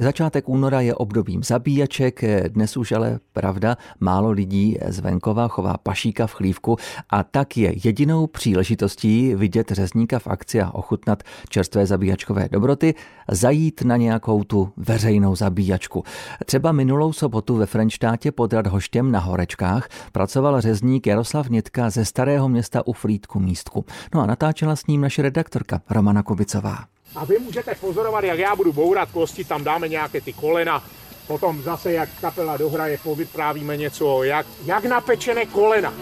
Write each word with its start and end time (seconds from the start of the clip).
Začátek 0.00 0.48
února 0.48 0.80
je 0.80 0.94
obdobím 0.94 1.42
zabíjaček, 1.42 2.24
dnes 2.48 2.76
už 2.76 2.92
ale 2.92 3.20
pravda, 3.32 3.76
málo 4.00 4.30
lidí 4.30 4.78
z 4.88 4.98
venkova 4.98 5.48
chová 5.48 5.76
pašíka 5.76 6.26
v 6.26 6.34
chlívku 6.34 6.76
a 7.10 7.22
tak 7.22 7.56
je 7.56 7.74
jedinou 7.84 8.26
příležitostí 8.26 9.34
vidět 9.34 9.70
řezníka 9.70 10.18
v 10.18 10.26
akci 10.26 10.60
a 10.60 10.70
ochutnat 10.70 11.22
čerstvé 11.48 11.86
zabíjačkové 11.86 12.48
dobroty, 12.48 12.94
zajít 13.30 13.82
na 13.82 13.96
nějakou 13.96 14.44
tu 14.44 14.72
veřejnou 14.76 15.36
zabíjačku. 15.36 16.04
Třeba 16.46 16.72
minulou 16.72 17.12
sobotu 17.12 17.56
ve 17.56 17.66
Frenštátě 17.66 18.32
pod 18.32 18.52
Radhoštěm 18.52 19.12
na 19.12 19.20
Horečkách 19.20 19.88
pracoval 20.12 20.60
řezník 20.60 21.06
Jaroslav 21.06 21.48
Nitka 21.48 21.90
ze 21.90 22.04
Starého 22.04 22.48
města 22.48 22.86
u 22.86 22.92
Frýdku 22.92 23.40
místku. 23.40 23.84
No 24.14 24.20
a 24.20 24.26
natáčela 24.26 24.76
s 24.76 24.86
ním 24.86 25.00
naše 25.00 25.22
redaktorka 25.22 25.80
Romana 25.90 26.22
Kubicová. 26.22 26.84
A 27.16 27.24
vy 27.24 27.38
můžete 27.38 27.74
pozorovat, 27.74 28.24
jak 28.24 28.38
já 28.38 28.56
budu 28.56 28.72
bourat 28.72 29.10
kosti, 29.10 29.44
tam 29.44 29.64
dáme 29.64 29.88
nějaké 29.88 30.20
ty 30.20 30.32
kolena, 30.32 30.84
potom 31.26 31.62
zase, 31.62 31.92
jak 31.92 32.08
kapela 32.20 32.56
dohraje, 32.56 32.98
povyprávíme 33.02 33.76
něco, 33.76 34.22
jak, 34.22 34.46
jak 34.64 34.84
napečené 34.84 35.46
kolena. 35.46 35.94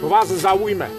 To 0.00 0.08
vás 0.08 0.28
zaujme. 0.28 0.90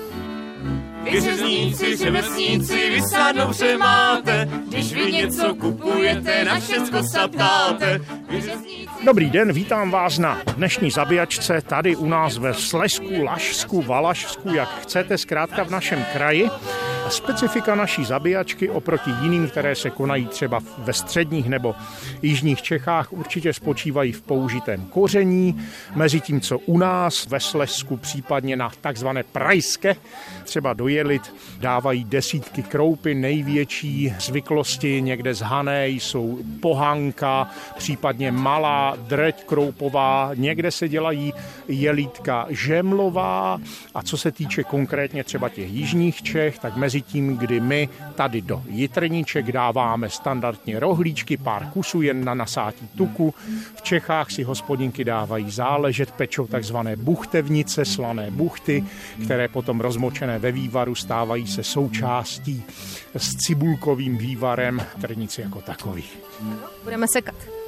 Vy 1.04 1.22
řezníci, 1.22 1.96
řemesníci, 1.96 2.90
vy 2.90 3.02
snadno 3.02 3.52
máte, 3.78 4.50
když 4.68 4.94
vy 4.94 5.12
něco 5.12 5.56
kupujete, 5.56 6.46
na 6.46 6.60
všecko 6.60 7.04
se 7.04 7.28
ptáte. 7.28 8.02
Dobrý 9.04 9.30
den, 9.30 9.54
vítám 9.54 9.92
vás 9.92 10.18
na 10.18 10.42
dnešní 10.56 10.92
zabíjačce 10.92 11.62
tady 11.62 11.96
u 11.96 12.06
nás 12.06 12.38
ve 12.38 12.54
Slesku, 12.54 13.24
Lašsku, 13.24 13.82
Valašsku, 13.82 14.54
jak 14.54 14.70
chcete, 14.82 15.18
zkrátka 15.18 15.64
v 15.64 15.70
našem 15.70 16.06
kraji. 16.14 16.50
Specifika 17.10 17.76
naší 17.76 18.06
zabíjačky 18.06 18.70
oproti 18.70 19.10
jiným, 19.22 19.50
které 19.50 19.76
se 19.76 19.90
konají 19.90 20.26
třeba 20.26 20.60
ve 20.78 20.94
středních 20.94 21.50
nebo 21.50 21.76
jižních 22.22 22.62
Čechách, 22.62 23.14
určitě 23.14 23.54
spočívají 23.54 24.12
v 24.12 24.22
použitém 24.22 24.86
koření, 24.86 25.62
mezi 25.96 26.22
tím, 26.22 26.42
co 26.42 26.60
u 26.60 26.78
nás 26.78 27.26
ve 27.26 27.40
Slesku, 27.40 27.98
případně 27.98 28.56
na 28.56 28.72
takzvané 28.82 29.24
prajské, 29.24 29.96
třeba 30.44 30.74
do 30.74 30.88
jelit, 30.88 31.36
dávají 31.60 32.04
desítky 32.04 32.64
kroupy, 32.64 33.16
největší 33.16 34.14
zvyklosti 34.20 35.02
někde 35.02 35.34
z 35.34 35.42
Hané 35.42 35.90
jsou 35.90 36.40
pohanka, 36.62 37.50
případně 37.78 38.32
malá 38.32 38.98
drť 39.08 39.44
kroupová, 39.44 40.32
někde 40.36 40.72
se 40.72 40.90
dělají 40.90 41.34
jelítka 41.68 42.46
žemlová. 42.50 43.60
A 43.96 44.02
co 44.02 44.18
se 44.18 44.32
týče 44.32 44.64
konkrétně 44.64 45.24
třeba 45.24 45.50
těch 45.50 45.70
jižních 45.70 46.24
Čech, 46.24 46.60
tak 46.60 46.76
mezi 46.76 46.95
tím, 47.02 47.38
kdy 47.38 47.60
my 47.60 47.90
tady 48.16 48.42
do 48.42 48.64
jitrníček 48.68 49.52
dáváme 49.52 50.10
standardně 50.10 50.80
rohlíčky, 50.80 51.38
pár 51.38 51.66
kusů 51.66 52.02
jen 52.02 52.26
na 52.26 52.34
nasátí 52.34 52.88
tuku. 52.98 53.34
V 53.76 53.82
Čechách 53.82 54.32
si 54.32 54.44
hospodinky 54.44 55.04
dávají 55.04 55.52
záležet, 55.52 56.12
pečou 56.12 56.48
takzvané 56.48 56.96
buchtevnice, 56.96 57.86
slané 57.86 58.32
buchty, 58.32 58.84
které 59.24 59.48
potom 59.48 59.82
rozmočené 59.82 60.40
ve 60.40 60.52
vývaru 60.52 60.96
stávají 60.96 61.48
se 61.48 61.64
součástí 61.64 62.64
s 63.16 63.36
cibulkovým 63.36 64.18
vývarem 64.18 64.82
trnici 65.02 65.42
jako 65.42 65.62
takový. 65.62 66.04
Budeme 66.84 67.08
sekat. 67.08 67.65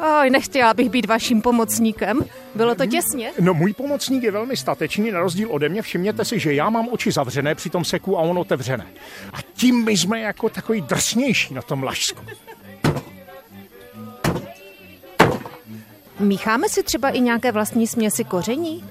Oj, 0.00 0.30
nechtěla 0.30 0.74
bych 0.74 0.90
být 0.90 1.06
vaším 1.06 1.42
pomocníkem. 1.42 2.20
Bylo 2.54 2.74
to 2.74 2.86
těsně? 2.86 3.32
No, 3.40 3.54
můj 3.54 3.72
pomocník 3.72 4.22
je 4.22 4.30
velmi 4.30 4.56
statečný, 4.56 5.10
na 5.10 5.20
rozdíl 5.20 5.48
ode 5.52 5.68
mě. 5.68 5.82
Všimněte 5.82 6.24
si, 6.24 6.38
že 6.38 6.54
já 6.54 6.70
mám 6.70 6.88
oči 6.90 7.12
zavřené 7.12 7.54
při 7.54 7.70
tom 7.70 7.84
seku 7.84 8.18
a 8.18 8.20
on 8.20 8.38
otevřené. 8.38 8.86
A 9.32 9.36
tím 9.54 9.84
my 9.84 9.96
jsme 9.96 10.20
jako 10.20 10.48
takový 10.48 10.80
drsnější 10.80 11.54
na 11.54 11.62
tom 11.62 11.82
lažsku. 11.82 12.22
Mícháme 16.20 16.68
si 16.68 16.82
třeba 16.82 17.10
i 17.10 17.20
nějaké 17.20 17.52
vlastní 17.52 17.86
směsi 17.86 18.24
koření? 18.24 18.84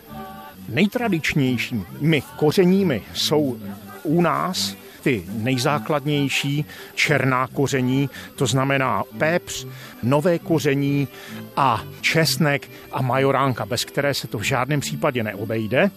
Nejtradičnějšími 0.70 2.24
kořeními 2.38 3.02
jsou 3.14 3.60
u 4.04 4.22
nás 4.22 4.76
ty 5.00 5.24
nejzákladnější 5.30 6.66
černá 6.96 7.48
koření, 7.48 8.10
to 8.36 8.46
znamená 8.46 9.04
pepř, 9.18 9.68
nové 10.04 10.40
koření 10.40 11.08
a 11.56 11.84
česnek 12.02 12.70
a 12.92 13.02
majoránka, 13.02 13.66
bez 13.66 13.86
které 13.86 14.14
se 14.14 14.28
to 14.28 14.38
v 14.38 14.44
žádném 14.44 14.80
případě 14.80 15.24
neobejde. 15.24 15.92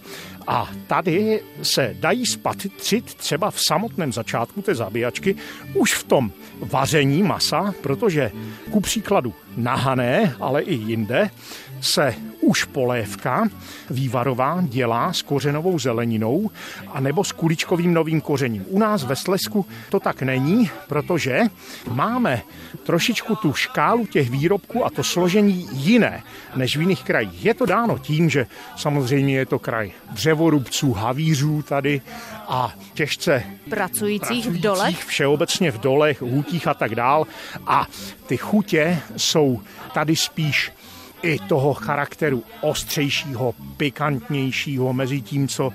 A 0.47 0.69
tady 0.87 1.41
se 1.61 1.95
dají 1.99 2.25
spatřit 2.25 3.15
třeba 3.15 3.51
v 3.51 3.59
samotném 3.67 4.13
začátku 4.13 4.61
té 4.61 4.75
zabíjačky 4.75 5.35
už 5.73 5.93
v 5.93 6.03
tom 6.03 6.31
vaření 6.59 7.23
masa, 7.23 7.73
protože 7.81 8.31
ku 8.71 8.79
příkladu 8.79 9.33
nahané, 9.57 10.35
ale 10.39 10.61
i 10.61 10.73
jinde, 10.73 11.29
se 11.81 12.15
už 12.43 12.63
polévka 12.63 13.47
vývarová 13.89 14.61
dělá 14.61 15.13
s 15.13 15.21
kořenovou 15.21 15.79
zeleninou 15.79 16.49
a 16.87 16.99
nebo 16.99 17.23
s 17.23 17.31
kuličkovým 17.31 17.93
novým 17.93 18.21
kořením. 18.21 18.65
U 18.67 18.79
nás 18.79 19.03
ve 19.03 19.15
Slesku 19.15 19.65
to 19.89 19.99
tak 19.99 20.21
není, 20.21 20.69
protože 20.87 21.41
máme 21.91 22.41
trošičku 22.83 23.35
tu 23.35 23.53
škálu 23.53 24.05
těch 24.05 24.29
výrobků 24.29 24.85
a 24.85 24.89
to 24.89 25.03
složení 25.03 25.67
jiné 25.71 26.23
než 26.55 26.77
v 26.77 26.81
jiných 26.81 27.03
krajích. 27.03 27.45
Je 27.45 27.53
to 27.53 27.65
dáno 27.65 27.97
tím, 27.97 28.29
že 28.29 28.47
samozřejmě 28.75 29.37
je 29.37 29.45
to 29.45 29.59
kraj 29.59 29.91
dřevorubců, 30.11 30.93
havířů 30.93 31.61
tady 31.61 32.01
a 32.47 32.73
těžce 32.93 33.43
pracujících, 33.69 33.69
pracujících 33.69 34.47
v 34.47 34.61
dolech? 34.61 35.05
Všeobecně 35.05 35.71
v 35.71 35.79
dolech, 35.79 36.21
hutích 36.21 36.67
a 36.67 36.73
tak 36.73 36.95
dál. 36.95 37.27
A 37.67 37.87
ty 38.27 38.37
chutě 38.37 38.99
jsou 39.17 39.61
tady 39.93 40.15
spíš 40.15 40.71
i 41.23 41.39
toho 41.39 41.73
charakteru 41.73 42.43
ostřejšího, 42.61 43.53
pikantnějšího 43.77 44.93
mezi 44.93 45.21
tím, 45.21 45.47
co 45.47 45.69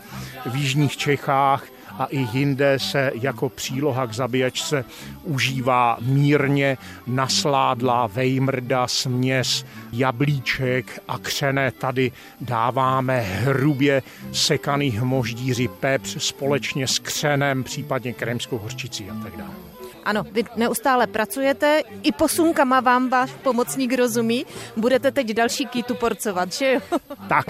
v 0.46 0.56
jižních 0.56 0.96
Čechách 0.96 1.64
a 1.98 2.04
i 2.04 2.26
jinde 2.32 2.78
se 2.78 3.10
jako 3.14 3.48
příloha 3.48 4.06
k 4.06 4.14
zabíjačce 4.14 4.84
užívá 5.22 5.98
mírně 6.00 6.78
nasládlá 7.06 8.06
vejmrda, 8.06 8.88
směs, 8.88 9.64
jablíček 9.92 11.02
a 11.08 11.18
křené. 11.18 11.70
Tady 11.70 12.12
dáváme 12.40 13.20
hrubě 13.20 14.02
sekaný 14.32 14.90
hmoždíři 14.90 15.68
pepř 15.68 16.22
společně 16.22 16.86
s 16.86 16.98
křenem, 16.98 17.64
případně 17.64 18.12
krémskou 18.12 18.58
hořčicí 18.58 19.10
a 19.10 19.14
tak 19.22 19.36
dále. 19.36 19.77
Ano, 20.04 20.24
vy 20.32 20.44
neustále 20.56 21.06
pracujete, 21.06 21.82
i 22.02 22.12
posunkama 22.12 22.80
vám 22.80 23.08
váš 23.08 23.30
pomocník 23.42 23.92
rozumí. 23.92 24.46
Budete 24.76 25.10
teď 25.10 25.26
další 25.30 25.66
kýtu 25.66 25.94
porcovat, 25.94 26.52
že 26.52 26.72
jo? 26.72 26.80
Tak, 27.28 27.46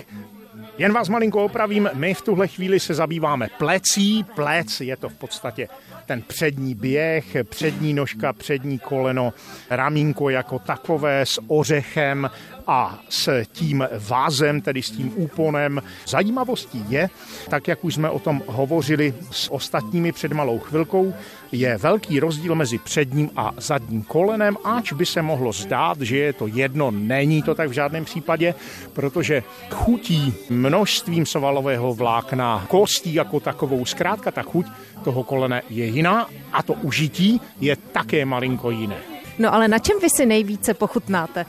jen 0.78 0.92
vás 0.92 1.08
malinko 1.08 1.44
opravím, 1.44 1.90
my 1.94 2.14
v 2.14 2.22
tuhle 2.22 2.48
chvíli 2.48 2.80
se 2.80 2.94
zabýváme 2.94 3.48
plecí. 3.58 4.24
Plec 4.34 4.80
je 4.80 4.96
to 4.96 5.08
v 5.08 5.14
podstatě 5.14 5.68
ten 6.08 6.22
přední 6.22 6.74
běh, 6.74 7.36
přední 7.44 7.94
nožka, 7.94 8.32
přední 8.32 8.78
koleno, 8.78 9.32
ramínko 9.70 10.30
jako 10.30 10.58
takové 10.58 11.20
s 11.26 11.40
ořechem 11.46 12.30
a 12.66 12.98
s 13.08 13.44
tím 13.52 13.88
vázem, 14.08 14.60
tedy 14.60 14.82
s 14.82 14.90
tím 14.90 15.12
úponem. 15.16 15.82
Zajímavostí 16.08 16.84
je, 16.88 17.10
tak 17.48 17.68
jak 17.68 17.84
už 17.84 17.94
jsme 17.94 18.10
o 18.10 18.18
tom 18.18 18.42
hovořili 18.46 19.14
s 19.30 19.52
ostatními 19.52 20.12
před 20.12 20.32
malou 20.32 20.58
chvilkou, 20.58 21.14
je 21.52 21.76
velký 21.78 22.20
rozdíl 22.20 22.54
mezi 22.54 22.78
předním 22.78 23.30
a 23.36 23.52
zadním 23.56 24.02
kolenem, 24.02 24.56
ač 24.64 24.92
by 24.92 25.06
se 25.06 25.22
mohlo 25.22 25.52
zdát, 25.52 26.00
že 26.00 26.16
je 26.16 26.32
to 26.32 26.46
jedno, 26.46 26.90
není 26.90 27.42
to 27.42 27.54
tak 27.54 27.68
v 27.68 27.72
žádném 27.72 28.04
případě, 28.04 28.54
protože 28.92 29.42
chutí 29.70 30.34
množstvím 30.50 31.26
svalového 31.26 31.94
vlákna, 31.94 32.66
kostí 32.68 33.14
jako 33.14 33.40
takovou, 33.40 33.84
zkrátka 33.84 34.30
ta 34.30 34.42
chuť 34.42 34.66
toho 35.04 35.22
kolene 35.22 35.62
je 35.70 35.86
jiná 35.86 36.26
a 36.52 36.62
to 36.62 36.72
užití 36.72 37.40
je 37.60 37.76
také 37.76 38.24
malinko 38.24 38.70
jiné. 38.70 38.96
No 39.38 39.54
ale 39.54 39.68
na 39.68 39.78
čem 39.78 39.98
vy 40.02 40.10
si 40.10 40.26
nejvíce 40.26 40.74
pochutnáte? 40.74 41.46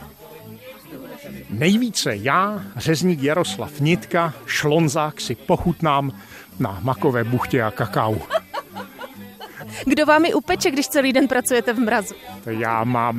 Nejvíce 1.49 2.15
já, 2.15 2.63
řezník 2.75 3.21
Jaroslav 3.21 3.79
Nitka, 3.79 4.33
šlonzák 4.45 5.21
si 5.21 5.35
pochutnám 5.35 6.11
na 6.59 6.79
makové 6.81 7.23
buchtě 7.23 7.63
a 7.63 7.71
kakao. 7.71 8.21
Kdo 9.85 10.05
vám 10.05 10.25
ji 10.25 10.33
upeče, 10.33 10.71
když 10.71 10.87
celý 10.87 11.13
den 11.13 11.27
pracujete 11.27 11.73
v 11.73 11.79
mrazu? 11.79 12.15
Já 12.45 12.83
mám 12.83 13.17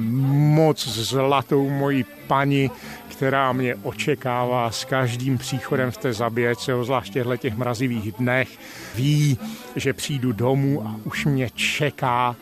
moc 0.55 0.89
zlatou 0.89 1.71
moji 1.71 2.05
paní, 2.27 2.71
která 3.09 3.53
mě 3.53 3.75
očekává 3.83 4.71
s 4.71 4.85
každým 4.85 5.39
příchodem 5.39 5.91
v 5.91 5.97
té 5.97 6.13
zabíjece, 6.13 6.73
zvláště 6.83 7.25
v 7.25 7.37
těch 7.37 7.57
mrazivých 7.57 8.13
dnech. 8.13 8.49
Ví, 8.95 9.39
že 9.77 9.93
přijdu 9.93 10.33
domů 10.33 10.87
a 10.87 10.97
už 11.05 11.25
mě 11.25 11.51
čeká 11.55 12.37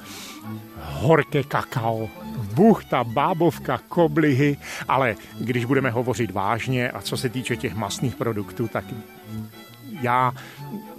horké 0.82 1.42
kakao, 1.42 2.08
buchta, 2.54 3.04
bábovka, 3.04 3.80
koblihy, 3.88 4.56
ale 4.88 5.16
když 5.40 5.64
budeme 5.64 5.90
hovořit 5.90 6.30
vážně 6.30 6.90
a 6.90 7.02
co 7.02 7.16
se 7.16 7.28
týče 7.28 7.56
těch 7.56 7.74
masných 7.74 8.14
produktů, 8.14 8.68
tak 8.68 8.84
já 10.00 10.32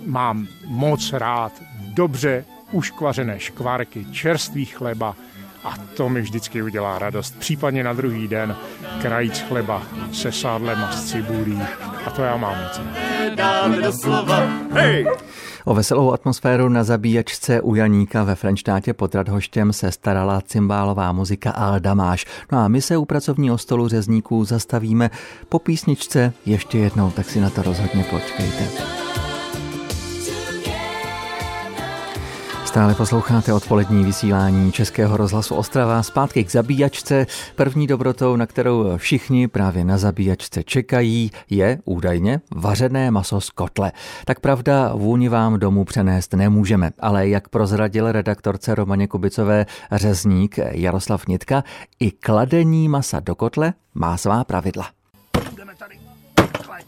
mám 0.06 0.48
moc 0.66 1.14
rád 1.14 1.52
dobře 1.80 2.46
uškvařené 2.72 3.40
škvárky, 3.40 4.06
čerstvý 4.12 4.66
chleba 4.66 5.16
A 5.64 5.74
to 5.98 6.10
mi 6.10 6.22
vždycky 6.22 6.62
udělá 6.62 7.00
radost. 7.00 7.40
Případně 7.40 7.84
na 7.84 7.94
druhý 7.94 8.28
den 8.28 8.56
krajíc 9.02 9.40
chleba 9.40 9.84
se 10.14 10.32
sádlem 10.32 10.84
a 10.84 10.92
s 10.92 11.12
cibulí. 11.12 11.62
A 12.06 12.10
to 12.10 12.24
já 12.24 12.38
mám 12.38 12.56
moc. 12.64 12.82
Hej! 14.72 15.08
O 15.66 15.74
veselou 15.74 16.14
atmosféru 16.14 16.70
na 16.70 16.84
zabíjačce 16.84 17.62
u 17.62 17.76
Janíka 17.76 18.24
ve 18.24 18.36
Frenštátě 18.36 18.94
pod 18.94 19.16
Radhoštěm 19.16 19.74
se 19.74 19.92
starala 19.92 20.42
cymbálová 20.42 21.12
muzika 21.12 21.52
Alda 21.52 21.94
Máš. 21.94 22.26
No 22.52 22.58
a 22.58 22.68
my 22.68 22.82
se 22.82 22.98
u 22.98 23.06
pracovního 23.06 23.58
stolu 23.58 23.88
řezníků 23.88 24.46
zastavíme 24.46 25.10
po 25.50 25.60
písničce 25.60 26.34
ještě 26.46 26.78
jednou, 26.78 27.12
tak 27.12 27.30
si 27.30 27.42
na 27.42 27.50
to 27.50 27.62
rozhodně 27.62 28.04
počkejte. 28.04 28.64
Stále 32.70 32.96
posloucháte 32.96 33.54
odpolední 33.54 34.04
vysílání 34.04 34.72
Českého 34.72 35.18
rozhlasu 35.18 35.56
Ostrava 35.56 36.04
zpátky 36.04 36.44
k 36.44 36.52
zabíjačce. 36.52 37.26
První 37.56 37.88
dobrotou, 37.88 38.36
na 38.36 38.46
kterou 38.46 38.98
všichni 38.98 39.48
právě 39.48 39.84
na 39.86 39.98
zabíjačce 39.98 40.64
čekají, 40.64 41.32
je 41.50 41.80
údajně 41.86 42.42
vařené 42.56 43.12
maso 43.12 43.42
z 43.42 43.50
kotle. 43.50 43.92
Tak 44.26 44.40
pravda, 44.40 44.92
vůni 44.96 45.30
vám 45.30 45.60
domů 45.60 45.86
přenést 45.86 46.34
nemůžeme, 46.34 46.92
ale 47.00 47.30
jak 47.30 47.50
prozradil 47.50 48.12
redaktorce 48.12 48.76
Romaně 48.76 49.08
Kubicové 49.08 49.66
řezník 49.92 50.60
Jaroslav 50.72 51.28
Nitka, 51.28 51.64
i 52.00 52.12
kladení 52.12 52.90
masa 52.90 53.20
do 53.20 53.36
kotle 53.36 53.74
má 53.94 54.18
svá 54.18 54.44
pravidla. 54.44 54.99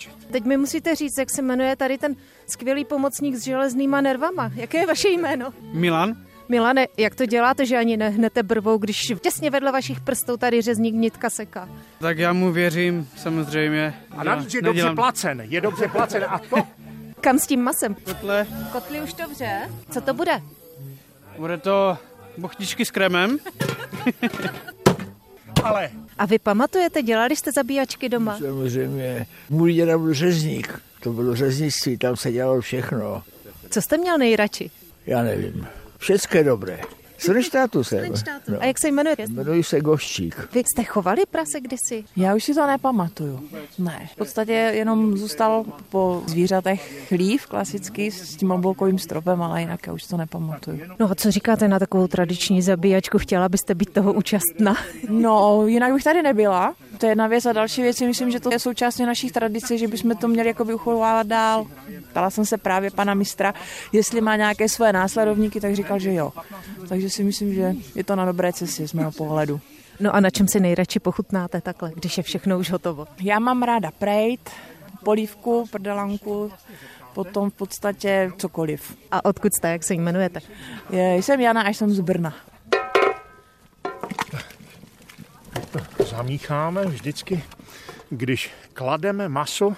Kléčet. 0.09 0.31
Teď 0.31 0.45
mi 0.45 0.57
musíte 0.57 0.95
říct, 0.95 1.17
jak 1.17 1.29
se 1.29 1.41
jmenuje 1.41 1.75
tady 1.75 1.97
ten 1.97 2.15
skvělý 2.47 2.85
pomocník 2.85 3.35
s 3.35 3.43
železnýma 3.43 4.01
nervama. 4.01 4.51
Jaké 4.55 4.77
je 4.77 4.87
vaše 4.87 5.09
jméno? 5.09 5.53
Milan? 5.73 6.15
Milane, 6.49 6.87
jak 6.97 7.15
to 7.15 7.25
děláte, 7.25 7.65
že 7.65 7.77
ani 7.77 7.97
nehnete 7.97 8.43
brvou, 8.43 8.77
když 8.77 9.13
těsně 9.21 9.49
vedle 9.49 9.71
vašich 9.71 9.99
prstů 9.99 10.37
tady 10.37 10.61
řezník 10.61 10.95
nitka 10.95 11.29
seká? 11.29 11.69
Tak 11.99 12.17
já 12.17 12.33
mu 12.33 12.51
věřím, 12.51 13.09
samozřejmě. 13.17 13.93
A 14.11 14.23
navíc 14.23 14.53
je 14.53 14.61
dobře 14.61 14.91
placen. 14.95 15.41
Je 15.45 15.61
dobře 15.61 15.87
placen. 15.87 16.25
A 16.29 16.39
to 16.39 16.55
Kam 17.21 17.39
s 17.39 17.47
tím 17.47 17.61
masem? 17.61 17.95
Kotle, 17.95 18.47
Kotli 18.71 19.01
už 19.01 19.13
dobře. 19.13 19.69
Co 19.91 20.01
to 20.01 20.13
bude? 20.13 20.41
bude 21.37 21.57
to 21.57 21.97
bochtičky 22.37 22.85
s 22.85 22.91
kremem. 22.91 23.37
ale 25.65 25.91
A 26.17 26.25
vy 26.25 26.39
pamatujete, 26.39 27.01
dělali 27.01 27.35
jste 27.35 27.51
zabíjačky 27.51 28.09
doma? 28.09 28.37
Samozřejmě. 28.37 29.27
Můj 29.49 29.73
děda 29.73 29.97
byl 29.97 30.13
řezník. 30.13 30.81
To 31.03 31.13
bylo 31.13 31.35
řeznictví, 31.35 31.97
tam 31.97 32.15
se 32.15 32.31
dělalo 32.31 32.61
všechno. 32.61 33.23
Co 33.69 33.81
jste 33.81 33.97
měl 33.97 34.17
nejradši? 34.17 34.71
Já 35.07 35.23
nevím. 35.23 35.67
Všecko 35.97 36.37
je 36.37 36.43
dobré. 36.43 36.79
Z 37.21 37.25
Frenštátu 37.25 37.83
jsem. 37.83 38.13
No. 38.47 38.61
A 38.61 38.65
jak 38.65 38.79
se 38.79 38.87
jmenujete? 38.87 39.23
Jmenuji 39.23 39.63
se 39.63 39.81
Goščík. 39.81 40.49
Vy 40.53 40.59
jste 40.59 40.83
chovali 40.83 41.21
prase 41.31 41.61
kdysi? 41.61 42.03
Já 42.15 42.35
už 42.35 42.43
si 42.43 42.53
to 42.53 42.67
nepamatuju. 42.67 43.49
Ne. 43.79 44.09
V 44.13 44.15
podstatě 44.15 44.51
jenom 44.51 45.17
zůstal 45.17 45.65
po 45.89 46.23
zvířatech 46.27 47.07
chlív 47.07 47.45
klasický 47.45 48.11
s 48.11 48.35
tím 48.35 48.51
obloukovým 48.51 48.99
stropem, 48.99 49.41
ale 49.41 49.61
jinak 49.61 49.87
já 49.87 49.93
už 49.93 50.03
to 50.03 50.17
nepamatuju. 50.17 50.79
No 50.99 51.11
a 51.11 51.15
co 51.15 51.31
říkáte 51.31 51.67
na 51.67 51.79
takovou 51.79 52.07
tradiční 52.07 52.61
zabíjačku? 52.61 53.17
Chtěla 53.17 53.49
byste 53.49 53.75
být 53.75 53.89
toho 53.89 54.13
účastna? 54.13 54.75
No, 55.09 55.67
jinak 55.67 55.93
bych 55.93 56.03
tady 56.03 56.21
nebyla. 56.21 56.73
To 56.97 57.05
je 57.05 57.11
jedna 57.11 57.27
věc 57.27 57.45
a 57.45 57.53
další 57.53 57.81
věc 57.81 57.97
si 57.97 58.05
myslím, 58.07 58.31
že 58.31 58.39
to 58.39 58.53
je 58.53 58.59
součástí 58.59 59.03
našich 59.05 59.31
tradicí, 59.31 59.77
že 59.77 59.87
bychom 59.87 60.15
to 60.15 60.27
měli 60.27 60.47
jakoby 60.47 60.73
uchovávat 60.73 61.27
dál. 61.27 61.67
Ptala 62.11 62.29
jsem 62.29 62.45
se 62.45 62.57
právě 62.57 62.91
pana 62.91 63.13
mistra, 63.13 63.53
jestli 63.91 64.21
má 64.21 64.35
nějaké 64.35 64.69
své 64.69 64.93
následovníky, 64.93 65.61
tak 65.61 65.75
říkal, 65.75 65.99
že 65.99 66.13
jo. 66.13 66.33
Takže 66.89 67.09
si 67.09 67.23
myslím, 67.23 67.53
že 67.53 67.73
je 67.95 68.03
to 68.03 68.15
na 68.15 68.25
dobré 68.25 68.53
cestě 68.53 68.87
z 68.87 68.93
mého 68.93 69.11
pohledu. 69.11 69.59
No 69.99 70.15
a 70.15 70.19
na 70.19 70.29
čem 70.29 70.47
si 70.47 70.59
nejradši 70.59 70.99
pochutnáte 70.99 71.61
takhle, 71.61 71.91
když 71.95 72.17
je 72.17 72.23
všechno 72.23 72.59
už 72.59 72.71
hotovo? 72.71 73.07
Já 73.21 73.39
mám 73.39 73.63
ráda 73.63 73.91
prejt, 73.91 74.49
polívku, 75.03 75.65
prdelanku, 75.71 76.51
potom 77.13 77.49
v 77.49 77.53
podstatě 77.53 78.31
cokoliv. 78.37 78.97
A 79.11 79.25
odkud 79.25 79.53
jste, 79.53 79.71
jak 79.71 79.83
se 79.83 79.93
jmenujete? 79.93 80.39
Je, 80.89 81.15
jsem 81.15 81.39
Jana 81.39 81.61
a 81.61 81.69
jsem 81.69 81.91
z 81.91 81.99
Brna. 81.99 82.33
zamícháme 86.11 86.85
vždycky, 86.85 87.43
když 88.09 88.51
klademe 88.73 89.29
maso 89.29 89.75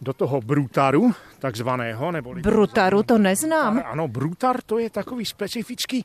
do 0.00 0.12
toho 0.12 0.40
brutaru, 0.40 1.12
takzvaného, 1.38 2.12
nebo 2.12 2.34
Brutaru 2.34 3.02
to 3.02 3.18
neznám. 3.18 3.82
Ano, 3.84 4.08
brutar 4.08 4.62
to 4.62 4.78
je 4.78 4.90
takový 4.90 5.24
specifický 5.24 6.04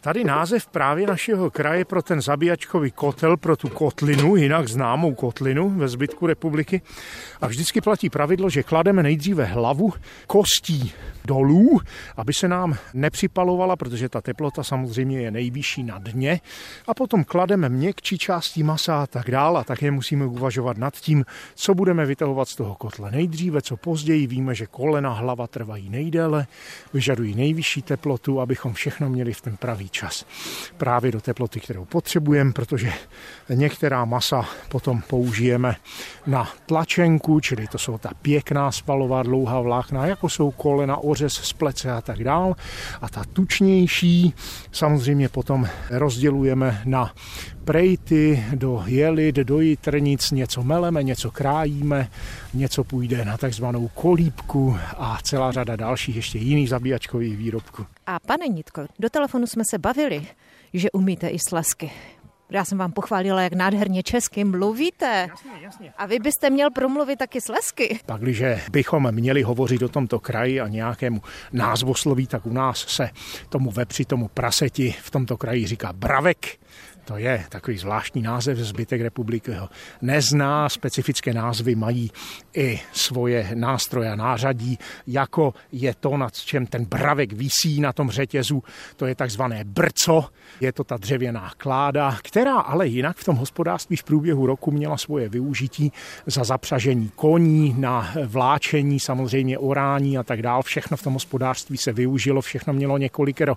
Tady 0.00 0.24
název 0.24 0.66
právě 0.66 1.06
našeho 1.06 1.50
kraje 1.50 1.84
pro 1.84 2.02
ten 2.02 2.20
zabíjačkový 2.20 2.90
kotel, 2.90 3.36
pro 3.36 3.56
tu 3.56 3.68
kotlinu, 3.68 4.36
jinak 4.36 4.68
známou 4.68 5.14
kotlinu 5.14 5.70
ve 5.70 5.88
zbytku 5.88 6.26
republiky. 6.26 6.82
A 7.40 7.46
vždycky 7.46 7.80
platí 7.80 8.10
pravidlo, 8.10 8.50
že 8.50 8.62
klademe 8.62 9.02
nejdříve 9.02 9.44
hlavu 9.44 9.92
kostí 10.26 10.92
dolů, 11.24 11.80
aby 12.16 12.34
se 12.34 12.48
nám 12.48 12.76
nepřipalovala, 12.94 13.76
protože 13.76 14.08
ta 14.08 14.20
teplota 14.20 14.62
samozřejmě 14.62 15.20
je 15.20 15.30
nejvyšší 15.30 15.82
na 15.82 15.98
dně. 15.98 16.40
A 16.86 16.94
potom 16.94 17.24
klademe 17.24 17.68
měkčí 17.68 18.18
části 18.18 18.62
masa 18.62 19.02
a 19.02 19.06
tak 19.06 19.30
dále. 19.30 19.60
A 19.60 19.64
také 19.64 19.90
musíme 19.90 20.26
uvažovat 20.26 20.78
nad 20.78 20.94
tím, 20.94 21.24
co 21.54 21.74
budeme 21.74 22.06
vytahovat 22.06 22.48
z 22.48 22.56
toho 22.56 22.74
kotle 22.74 23.10
nejdříve, 23.10 23.62
co 23.62 23.76
později. 23.76 24.26
Víme, 24.26 24.54
že 24.54 24.66
kolena, 24.66 25.12
hlava 25.12 25.46
trvají 25.46 25.90
nejdéle, 25.90 26.46
vyžadují 26.94 27.34
nejvyšší 27.34 27.82
teplotu, 27.82 28.40
abychom 28.40 28.74
všechno 28.74 29.08
měli 29.08 29.32
v 29.32 29.40
ten 29.40 29.56
pravý 29.56 29.87
čas. 29.88 30.24
Právě 30.76 31.12
do 31.12 31.20
teploty, 31.20 31.60
kterou 31.60 31.84
potřebujeme, 31.84 32.52
protože 32.52 32.92
některá 33.48 34.04
masa 34.04 34.44
potom 34.68 35.02
použijeme 35.02 35.76
na 36.26 36.48
tlačenku, 36.66 37.40
čili 37.40 37.66
to 37.66 37.78
jsou 37.78 37.98
ta 37.98 38.10
pěkná 38.22 38.72
spalová 38.72 39.22
dlouhá 39.22 39.60
vlákna, 39.60 40.06
jako 40.06 40.28
jsou 40.28 40.50
kolena, 40.50 40.96
ořez 40.96 41.32
z 41.32 41.52
plece 41.52 41.92
a 41.92 42.00
tak 42.00 42.24
dál. 42.24 42.54
A 43.00 43.08
ta 43.08 43.24
tučnější 43.32 44.34
samozřejmě 44.72 45.28
potom 45.28 45.68
rozdělujeme 45.90 46.82
na 46.84 47.12
prejty, 47.68 48.44
do 48.54 48.82
jelit, 48.86 49.36
do 49.36 49.60
jitrnic, 49.60 50.30
něco 50.30 50.62
meleme, 50.62 51.02
něco 51.02 51.30
krájíme, 51.30 52.08
něco 52.54 52.84
půjde 52.84 53.24
na 53.24 53.36
takzvanou 53.36 53.88
kolípku 53.88 54.76
a 54.96 55.18
celá 55.22 55.52
řada 55.52 55.76
dalších 55.76 56.16
ještě 56.16 56.38
jiných 56.38 56.68
zabíjačkových 56.68 57.36
výrobků. 57.36 57.86
A 58.06 58.18
pane 58.20 58.48
Nitko, 58.48 58.86
do 58.98 59.10
telefonu 59.10 59.46
jsme 59.46 59.62
se 59.70 59.78
bavili, 59.78 60.26
že 60.74 60.90
umíte 60.90 61.28
i 61.28 61.38
slesky. 61.48 61.90
Já 62.50 62.64
jsem 62.64 62.78
vám 62.78 62.92
pochválila, 62.92 63.42
jak 63.42 63.52
nádherně 63.52 64.02
česky 64.02 64.44
mluvíte. 64.44 65.26
Jasně, 65.30 65.50
jasně. 65.60 65.92
A 65.98 66.06
vy 66.06 66.18
byste 66.18 66.50
měl 66.50 66.70
promluvit 66.70 67.18
taky 67.18 67.40
slesky. 67.40 68.00
Pakliže 68.06 68.60
bychom 68.70 69.12
měli 69.12 69.42
hovořit 69.42 69.82
o 69.82 69.88
tomto 69.88 70.20
kraji 70.20 70.60
a 70.60 70.68
nějakému 70.68 71.22
názvosloví, 71.52 72.26
tak 72.26 72.46
u 72.46 72.52
nás 72.52 72.78
se 72.78 73.10
tomu 73.48 73.70
vepři, 73.70 74.04
tomu 74.04 74.28
praseti 74.28 74.94
v 75.02 75.10
tomto 75.10 75.36
kraji 75.36 75.66
říká 75.66 75.92
bravek. 75.92 76.58
To 77.08 77.16
je 77.16 77.44
takový 77.48 77.78
zvláštní 77.78 78.22
název, 78.22 78.58
zbytek 78.58 79.00
republiky. 79.00 79.52
Ho 79.52 79.68
nezná, 80.02 80.68
specifické 80.68 81.34
názvy 81.34 81.74
mají 81.74 82.10
i 82.54 82.80
svoje 82.92 83.50
nástroje 83.54 84.10
a 84.10 84.16
nářadí, 84.16 84.78
jako 85.06 85.54
je 85.72 85.94
to, 85.94 86.16
nad 86.16 86.34
čem 86.34 86.66
ten 86.66 86.84
bravek 86.84 87.32
visí 87.32 87.80
na 87.80 87.92
tom 87.92 88.10
řetězu, 88.10 88.62
to 88.96 89.06
je 89.06 89.14
takzvané 89.14 89.64
brco, 89.64 90.24
je 90.60 90.72
to 90.72 90.84
ta 90.84 90.96
dřevěná 90.96 91.52
kláda, 91.56 92.18
která 92.22 92.58
ale 92.58 92.86
jinak 92.86 93.16
v 93.16 93.24
tom 93.24 93.36
hospodářství 93.36 93.96
v 93.96 94.04
průběhu 94.04 94.46
roku 94.46 94.70
měla 94.70 94.96
svoje 94.96 95.28
využití 95.28 95.92
za 96.26 96.44
zapřažení 96.44 97.10
koní, 97.16 97.74
na 97.78 98.12
vláčení, 98.26 99.00
samozřejmě 99.00 99.58
orání 99.58 100.18
a 100.18 100.22
tak 100.22 100.42
dál. 100.42 100.62
Všechno 100.62 100.96
v 100.96 101.02
tom 101.02 101.12
hospodářství 101.14 101.76
se 101.76 101.92
využilo, 101.92 102.40
všechno 102.40 102.72
mělo 102.72 102.98
několikero 102.98 103.56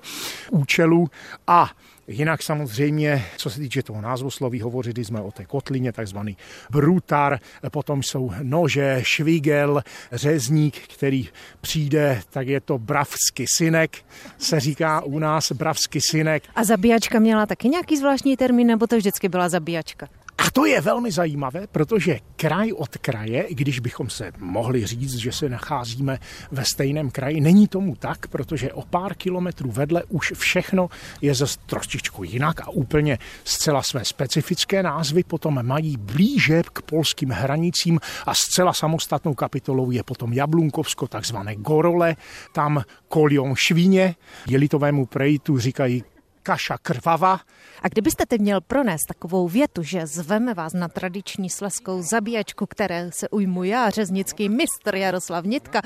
účelů. 0.51 1.07
A 1.47 1.71
Jinak 2.11 2.43
samozřejmě, 2.43 3.25
co 3.37 3.49
se 3.49 3.59
týče 3.59 3.83
toho 3.83 4.01
názvosloví, 4.01 4.61
hovořili 4.61 5.05
jsme 5.05 5.21
o 5.21 5.31
té 5.31 5.45
kotlině, 5.45 5.91
takzvaný 5.91 6.37
brutar, 6.69 7.39
potom 7.71 8.03
jsou 8.03 8.31
nože, 8.41 8.99
švigel, 9.01 9.83
řezník, 10.11 10.77
který 10.95 11.29
přijde, 11.61 12.21
tak 12.29 12.47
je 12.47 12.61
to 12.61 12.77
bravsky 12.77 13.45
synek, 13.57 13.97
se 14.37 14.59
říká 14.59 15.01
u 15.01 15.19
nás 15.19 15.51
bravsky 15.51 15.99
synek. 16.09 16.43
A 16.55 16.63
zabíjačka 16.63 17.19
měla 17.19 17.45
taky 17.45 17.69
nějaký 17.69 17.97
zvláštní 17.97 18.37
termín, 18.37 18.67
nebo 18.67 18.87
to 18.87 18.97
vždycky 18.97 19.29
byla 19.29 19.49
zabíjačka? 19.49 20.07
A 20.41 20.51
to 20.51 20.65
je 20.65 20.81
velmi 20.81 21.11
zajímavé, 21.11 21.67
protože 21.67 22.19
kraj 22.35 22.71
od 22.73 22.97
kraje, 22.97 23.43
i 23.43 23.55
když 23.55 23.79
bychom 23.79 24.09
se 24.09 24.31
mohli 24.37 24.85
říct, 24.85 25.15
že 25.15 25.31
se 25.31 25.49
nacházíme 25.49 26.19
ve 26.51 26.65
stejném 26.65 27.11
kraji, 27.11 27.41
není 27.41 27.67
tomu 27.67 27.95
tak, 27.95 28.27
protože 28.27 28.73
o 28.73 28.81
pár 28.81 29.15
kilometrů 29.15 29.71
vedle 29.71 30.03
už 30.09 30.33
všechno 30.35 30.89
je 31.21 31.35
zase 31.35 31.59
trošičku 31.65 32.23
jinak 32.23 32.61
a 32.61 32.69
úplně 32.69 33.17
zcela 33.43 33.83
své 33.83 34.05
specifické 34.05 34.83
názvy 34.83 35.23
potom 35.23 35.65
mají 35.67 35.97
blíže 35.97 36.61
k 36.73 36.81
polským 36.81 37.29
hranicím 37.29 37.99
a 38.25 38.33
zcela 38.35 38.73
samostatnou 38.73 39.33
kapitolou 39.33 39.91
je 39.91 40.03
potom 40.03 40.33
Jablunkovsko, 40.33 41.07
takzvané 41.07 41.55
Gorole, 41.55 42.15
tam 42.51 42.83
kolion 43.07 43.53
švíně, 43.55 44.15
jelitovému 44.47 45.05
prejitu 45.05 45.59
říkají 45.59 46.03
kaša 46.43 46.77
krvava. 46.77 47.39
A 47.81 47.87
kdybyste 47.87 48.25
teď 48.25 48.41
měl 48.41 48.61
pronést 48.61 49.07
takovou 49.07 49.47
větu, 49.47 49.83
že 49.83 50.07
zveme 50.07 50.53
vás 50.53 50.73
na 50.73 50.87
tradiční 50.87 51.49
sleskou 51.49 52.01
zabíjačku, 52.01 52.65
které 52.65 53.09
se 53.13 53.29
ujmu 53.29 53.63
já, 53.63 53.89
řeznický 53.89 54.49
mistr 54.49 54.95
Jaroslav 54.95 55.45
Nitka, 55.45 55.81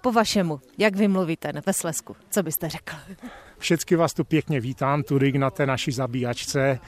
po 0.00 0.12
vašemu, 0.12 0.60
jak 0.78 0.96
vy 0.96 1.08
mluvíte 1.08 1.52
ve 1.66 1.72
Slesku? 1.72 2.16
Co 2.30 2.42
byste 2.42 2.68
řekl? 2.68 2.96
Všecky 3.58 3.96
vás 3.96 4.14
tu 4.14 4.24
pěkně 4.24 4.60
vítám, 4.60 5.02
tudy 5.02 5.38
na 5.38 5.50
té 5.50 5.66
naší 5.66 5.92
zabíjačce. 5.92 6.78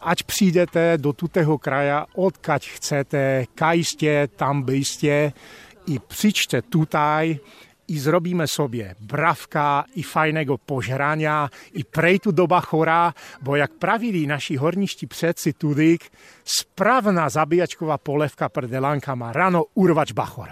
Ať 0.00 0.22
přijdete 0.22 0.98
do 0.98 1.12
tutého 1.12 1.58
kraja, 1.58 2.06
odkaď 2.14 2.68
chcete, 2.68 3.44
kajste, 3.54 4.28
tam 4.28 4.62
byste, 4.62 5.32
i 5.86 5.98
přičte 5.98 6.62
tutaj, 6.62 7.38
i 7.92 7.98
zrobíme 7.98 8.46
sobě 8.46 8.94
bravka, 9.00 9.84
i 9.94 10.02
fajného 10.02 10.58
požrania, 10.58 11.48
i 11.72 11.84
prej 11.84 12.18
tu 12.18 12.32
doba 12.32 12.60
chorá, 12.60 13.14
bo 13.42 13.56
jak 13.56 13.72
pravili 13.72 14.26
naši 14.26 14.56
horniští 14.56 15.06
předci 15.06 15.52
tudyk, 15.52 16.10
správná 16.44 17.28
zabíjačková 17.28 17.98
polevka 17.98 18.48
prdelanka 18.48 19.14
má 19.14 19.32
rano 19.32 19.64
urvač 19.74 20.12
bachor. 20.12 20.48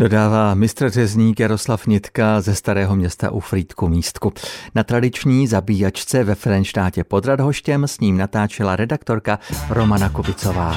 Dodává 0.00 0.54
mistr 0.54 0.90
řezník 0.90 1.40
Jaroslav 1.40 1.86
Nitka 1.86 2.40
ze 2.40 2.54
Starého 2.54 2.96
města 2.96 3.30
u 3.30 3.40
Frýdku 3.40 3.88
místku. 3.88 4.32
Na 4.74 4.84
tradiční 4.84 5.46
zabíjačce 5.46 6.24
ve 6.24 6.34
Frenštátě 6.34 7.04
pod 7.04 7.26
Radhoštěm 7.26 7.88
s 7.88 8.00
ním 8.00 8.16
natáčela 8.16 8.76
redaktorka 8.76 9.38
Romana 9.70 10.08
Kubicová. 10.08 10.76